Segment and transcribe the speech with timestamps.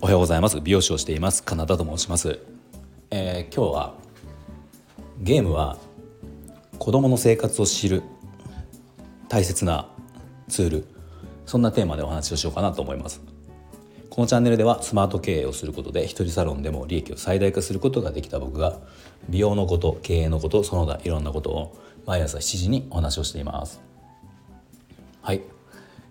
[0.00, 0.60] おはようございます。
[0.60, 1.42] 美容師をしています。
[1.42, 2.38] カナダと申します、
[3.10, 3.94] えー、今日は
[5.18, 5.76] ゲームは
[6.78, 8.04] 子供の生活を知る
[9.28, 9.88] 大切な
[10.46, 10.84] ツール。
[11.46, 13.22] そんなテーマでお話をしようかなと思います。
[14.08, 18.78] このチャンネルではスマート経営をすることで一人サロンでも利益を最大化することができた僕が
[19.28, 21.76] 美容のこと経営のことその他いろんなことを
[22.06, 23.93] 毎朝7時にお話をしています。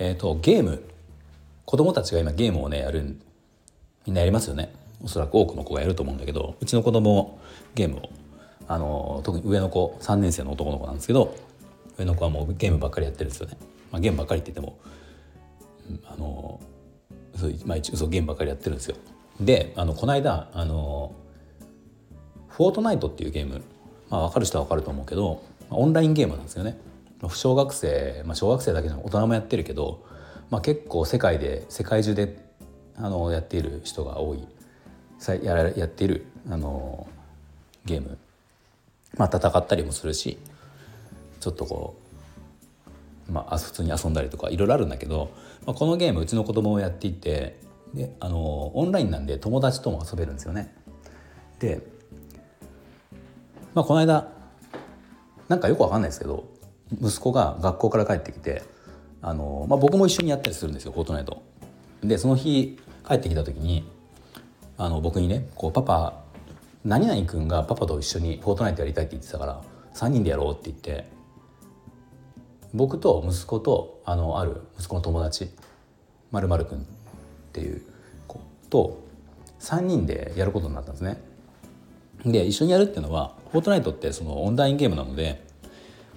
[0.00, 0.82] えーと、ゲーム。
[1.66, 3.16] 子供たちが今ゲームをねやる
[4.04, 4.72] みんなやりますよね。
[5.04, 7.40] おそらく多くの子がやると思うんだけどうちの子供も
[7.76, 8.10] ゲームを
[8.66, 11.36] あの特に上の子3年生の男の子なんですけど
[11.96, 13.56] 上の子はもうゲームばっかりやってるんですよね、
[13.92, 14.78] まあ、ゲームばっかりって言っても
[16.06, 16.60] あの
[17.36, 18.96] そう,、まあ、一応ゲームばっかりやってるんですよ。
[19.40, 21.14] であのこの間あの
[22.48, 23.62] フォートナイトっていうゲーム、
[24.10, 26.78] まあ、分かる人は分かると思うけどオンラインゲームなんですよね。
[27.28, 30.04] 小学生、まあ、小学生だけじゃ大人もやってるけど、
[30.50, 32.38] まあ、結構世界で世界中で
[32.96, 34.46] あのやっている人が多い
[35.42, 37.06] ややっているあの
[37.84, 38.18] ゲーム、
[39.16, 40.38] まあ、戦ったりもするし
[41.40, 41.94] ちょっとこ
[43.28, 45.30] う、まあ、普通に遊んだりとかいろいろあるんだけど、
[45.66, 47.58] まあ、このゲームうちの子供をやっていて
[47.94, 50.74] であのオンラインなんで友達とも遊べるんですよね。
[51.58, 51.82] で、
[53.74, 54.28] まあ、この間
[55.48, 56.48] なんかよくわかんないですけど
[57.00, 58.62] 息子が学校から帰ってきて
[59.22, 61.42] あの、まあ、僕も一緒にやったりするんですよフォートナイト。
[62.02, 63.86] でその日帰ってきた時に
[64.78, 66.22] あの僕にねこうパパ
[66.84, 69.62] 何々君がパパと一緒にフォートナイトやりたいって言ってたから
[69.94, 71.06] 3人でやろうって言って
[72.72, 75.50] 僕と息子とあのある息子の友達
[76.30, 76.84] まるまる君っ
[77.52, 77.82] ていう
[78.26, 78.98] 子と
[79.60, 81.20] 3人でやることになったんですね。
[82.24, 85.44] で一緒にやるっていうのはフォートナイトってそのオンラインゲームなので、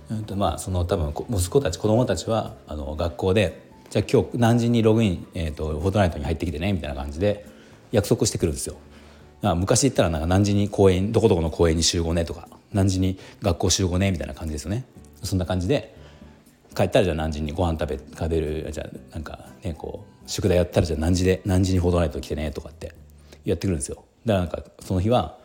[0.10, 7.46] うんとまあ、その多分息子たち子供たちはあの学校でじゃあ今日何時にログイン、えーと、フォートナイトに入ってきてねみたいな感じで
[7.92, 8.76] 約束してくるんですよ。
[9.56, 14.86] 昔言ったらなんか何時に公園どこどこの公園に集合ねとか何時に学校集合ねみたいな感じですよね。
[15.22, 15.94] そんな感じで
[16.76, 22.94] 帰ったらじゃあ何時にご飯食べ食べるじゃあなんかねこう宿題やったらじゃあ何時で何時にフォートナイト来てねとかって
[23.46, 24.04] やってくるんですよ。
[24.26, 25.38] だからなんかその日は、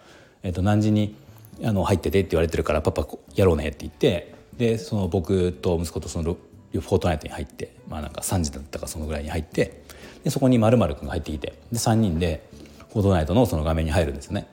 [0.43, 1.17] えー、と何時に
[1.65, 6.37] あの入っててって言われてるからパパやろうねって言ってでその僕と息子とその
[6.73, 9.83] フォートナイトに入ってまあなんか3時だったかそのぐらいに入って
[10.25, 12.47] でそこにまるくんが入ってきてで3人で
[12.93, 14.49] フォートナイトのその画面に入るんですね。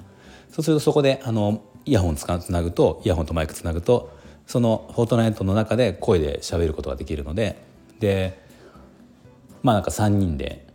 [0.51, 4.15] そうするとそこであのイヤホンつなぐとイヤホンとマイクつなぐと
[4.47, 7.61] そのフォートナイトの中で声で喋ることができるので
[7.99, 8.39] で
[9.63, 10.65] まあなんか3人で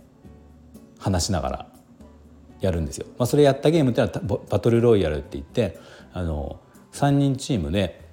[0.98, 1.66] 話しながら
[2.60, 3.06] やるんですよ。
[3.18, 5.78] まあ、それやったゲームってのはバトルロイヤルって言って
[6.12, 6.60] あの
[6.92, 8.09] 3人チームで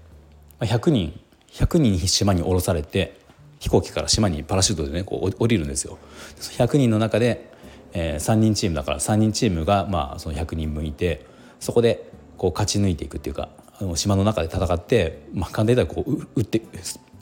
[0.59, 1.19] 100人
[1.51, 3.19] 100人島に降ろされて
[3.59, 5.97] 飛行機から島にパラシュートでねこう降りるんですよ。
[6.38, 7.51] 100人の中で、
[7.94, 11.25] えー、3人チームだから3人チームが、まあ、その100人分いて
[11.59, 16.62] そこでこう勝ち抜いていくっていうかあの島の中で戦って、まあ、簡単に言ったらこう撃って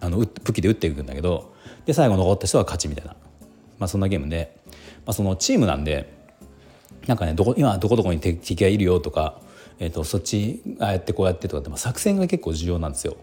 [0.02, 1.54] あの武器で撃っていくんだけど
[1.86, 3.16] で最後残った人は勝ちみたいな、
[3.80, 4.58] まあ、そんなゲームで、
[5.06, 6.14] まあ、そのチームなんで
[7.08, 9.40] なんかねどこ今どこどこに敵がいるよとか、
[9.80, 13.18] えーと、とそっちああやってこうやってとかって、まあ、作戦が結構重要なんですよ。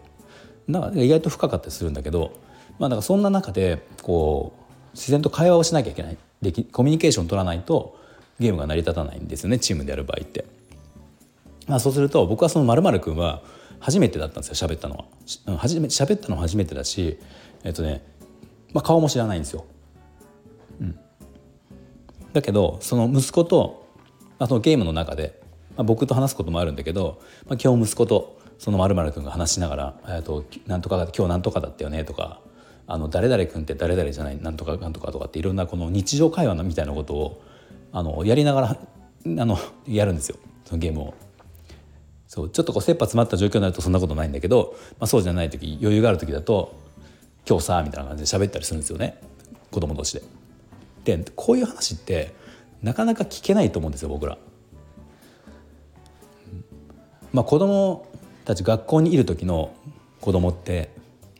[0.69, 2.33] だから意外と深かったりするんだけど、
[2.79, 4.63] まあ、だからそんな中でこう
[4.93, 7.99] 自然と会話をしなきゃいけないでコミュニケーション取らないと
[8.39, 10.45] ゲームが成り立たないんですよねチームでやる場合って。
[11.67, 13.41] まあ、そうすると僕はそのまるくんは
[13.79, 17.17] 初めてだったんですよ喋ったのは初め喋ったのは初めてだし
[17.63, 18.03] えっとね、
[18.73, 19.65] まあ、顔も知らないんですよ。
[20.81, 20.99] うん、
[22.33, 23.87] だけどその息子と、
[24.39, 25.41] まあ、そのゲームの中で、
[25.75, 32.39] まあ、僕と話すこともあるんだけど、まあ、今日息子とそのまるくんが話しながら「えーと、なんとか今日なんとかだったよね」とか
[32.87, 37.41] 「あの誰々君って誰々じゃないなんとかなんとか」とかっていろんなこの日常会話みたいなことを
[37.91, 38.77] あのやりながらあ
[39.25, 39.57] の
[39.87, 41.13] やるんですよそのゲームを。
[42.27, 46.73] そうちょっとこう切羽詰まった状況になるとそんなことないんだけど、まあ、そうじゃない時余裕がある時だと
[47.47, 49.19] 「今日さ」みたいな感じで喋ったりするんですよね
[49.69, 50.15] 子供同士
[51.03, 51.17] で。
[51.17, 52.33] でこういう話って
[52.81, 54.37] なかなか聞けないと思うんですよ僕ら。
[57.33, 58.07] まあ、子供
[58.45, 59.73] たち学校にいる時の
[60.21, 60.91] 子供って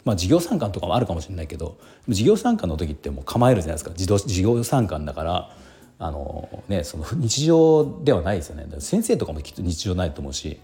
[0.04, 3.92] まあ授業参観とかもあるかもしれないけど授業参観の時ってもう構えるじゃないですか。
[3.92, 5.56] 授業参観だから
[6.00, 8.66] あの、ね、その日常ではないですよね。
[8.80, 10.60] 先生とかもきっと日常ないと思うし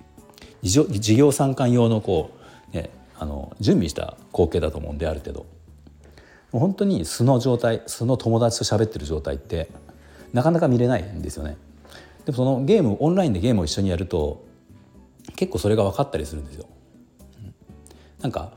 [0.64, 2.32] 授業参観用のこ
[2.74, 5.46] う、ね、あの準備した光景だと思うんである程度。
[6.52, 9.70] 本当に素の状態素の友達と喋ってる状態って
[10.34, 11.58] なかなか見れないんですよね。
[12.26, 14.49] でもそのゲームオンラインでゲームを一緒にやると
[15.36, 16.66] 結構それが分かったりするんですよ。
[18.22, 18.52] なんか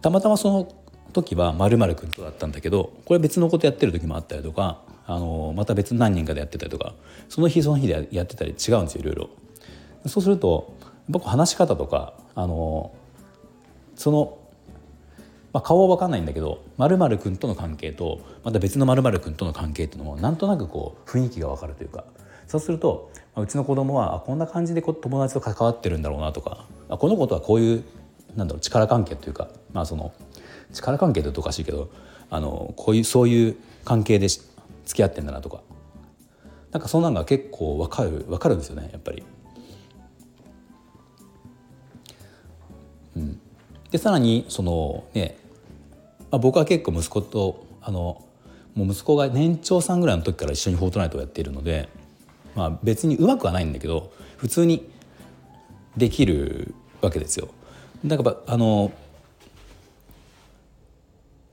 [0.00, 0.72] たまたまその
[1.12, 6.94] 時はまるくんとだったんだけどこれ別のことやってる時もあったりとかあのまた別何人かでやってたりとか
[7.28, 9.30] その日その日でやってたり違うんですよいろいろ。
[10.06, 10.74] そうすると
[11.08, 12.94] 僕話し方とかあの
[13.96, 14.38] その、
[15.52, 22.04] まあ、顔は分かんないんだけどまるくんとの関係とまた別のまるくんとの関係っていうのもなんとなくこう雰囲気が分かるというか
[22.48, 27.84] そうするとうちの子供はこんな感じで友達と関わってるんだろうなとかこの子とはこういう
[28.36, 30.12] なんだろう力関係というかまあその
[30.72, 31.90] 力関係っておかしいけど
[32.30, 34.46] あのこういうそういう関係で付
[34.92, 35.60] き合ってんだなとか
[36.72, 39.22] なんかそんなのが結構分かる分かるんですよねやっぱり。
[43.16, 43.40] うん、
[43.90, 45.36] でさらにそのね、
[46.30, 48.24] まあ、僕は結構息子とあの
[48.74, 51.88] もう息子が年長さんぐらいの時から一緒に「フォートナイト」をやっているので、
[52.58, 54.90] まあ、別にうまくはないんだけど普通に
[55.96, 57.48] できるわけですよ。
[58.04, 58.90] だからあの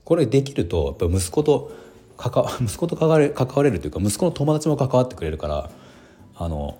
[0.04, 1.72] これできるとやっぱ息子と
[2.16, 5.70] 関わ 息子と関われ関われるというか息子の友達も関わってくれるから
[6.34, 6.76] あの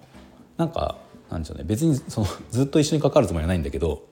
[0.57, 0.97] なんか
[1.31, 4.03] なんでしょうね別にそのずっと一緒に関わるつもりはないんだけど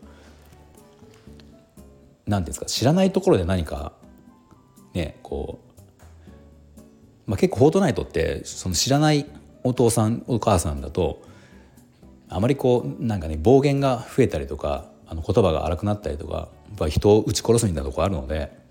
[2.26, 3.92] 何ていうんですか知らないところで何か
[4.92, 5.58] ねこ
[6.78, 6.80] う、
[7.26, 9.26] まあ、結構「フォートナイト」ってその知らない
[9.64, 11.22] お父さんお母さんだと
[12.28, 18.64] あまりこうなんかね暴言が増えたりとかあの言葉が荒くなったりとかやっぱ人を撃ち殺すみたいなとこあるので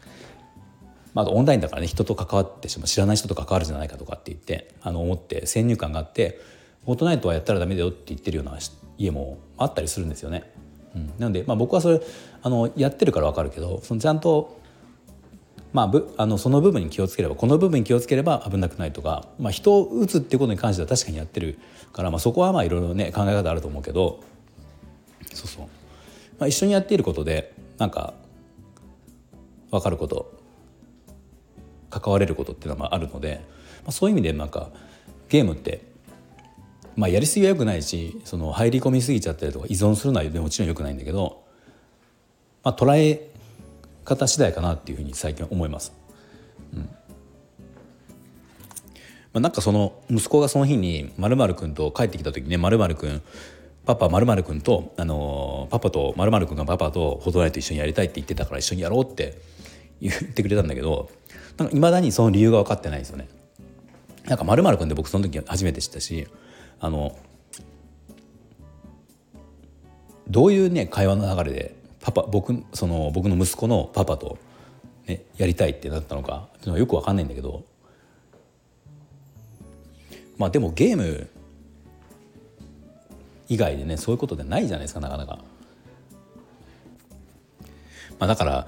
[1.14, 6.40] まあ、オンラインだからね人と関わってしまう知らない人と関わるじゃないかとかって言ってあの思って先入観があって
[6.86, 8.58] 「フォートナイトはやったらダメだよ」って言ってるような
[8.98, 10.52] 家もあったりするんですよね。
[10.96, 12.02] うん、なので、まあ、僕はそれ
[12.42, 14.60] あのやってるから分かるけどそのちゃんと、
[15.74, 21.58] まあ、ぶあのその部分に気をつければこの部分に気をつければ危なくないとか、まあ、人を撃つっていうことに関しては確かにやってる
[21.92, 24.24] から、まあ、そこはまあいろいろね考え方あると思うけど
[25.34, 25.66] そうそう、
[26.38, 28.14] まあ、一緒にやっていることでなんか
[29.72, 30.40] 分かること
[31.90, 33.44] 関われることっていうのはあるので、
[33.84, 34.70] まあ、そういう意味でなんか
[35.30, 35.82] ゲームって、
[36.96, 41.44] まあ、やりすぎはよくないしその入り込みすぎちゃったりとか依存するのはもちろんよくないんだけど、
[42.64, 43.33] まあ、捉え
[44.04, 45.94] 方次第かなっていうふうに最近思います。
[46.74, 46.90] うん
[49.34, 53.22] まあ、なんかその息子がその日にまるくんと帰ってきた時ねまるくん
[53.86, 59.42] パパまるくんと、あのー、パパとまるくんがパパとフォトライト一緒にやりたいって言ってたから一緒にやろうって
[60.00, 61.10] 言ってくれたんだけど
[61.58, 63.28] なんか未だにその理由が分かってないですよね。
[64.26, 66.28] なんかまるくんって僕その時初めて知ったし
[66.80, 67.18] あの
[70.30, 74.38] どういうね会話の流れでパパ僕その僕の息子のパパと、
[75.08, 77.64] ね、やりたいってなったのかっていうのはよく分かんないんだけど
[80.38, 81.30] まあでもゲーム
[83.48, 85.40] 以外でねそういうことってないじゃないですかなかなか。
[88.20, 88.68] まあ、だから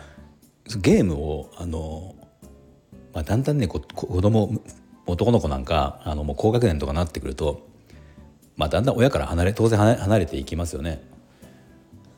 [0.77, 2.15] ゲームをあの
[3.13, 4.61] まあ、だんだんね子供
[5.05, 7.67] 男の子なんかあのもう高学年とかなってくると、
[8.57, 11.01] まあ、だんだん親から離れ当然離れていきますよね。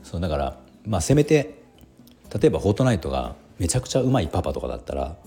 [0.04, 1.62] そうだから、まあ、せめて
[2.34, 5.18] 例えば「フォートナイト」がめちゃくちゃうまいパパとかだったら、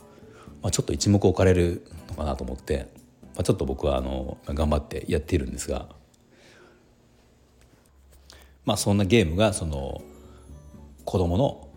[0.62, 2.88] まあ、ちょっと一目置かれるのかなと思って、
[3.34, 5.88] まあ、ちょっと僕はあの頑張ってやっているんですが、
[8.64, 10.02] まあ、そんなゲームがその
[11.04, 11.68] 子供の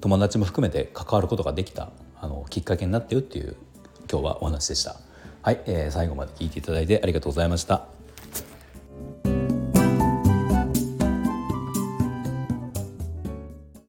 [0.00, 1.90] 友達も含めて関わることができた
[2.20, 3.56] あのきっかけになってよっていう
[4.10, 4.96] 今日はお話でした。
[5.42, 7.95] はい、えー、最後まで聞いていただいてありがとうございました。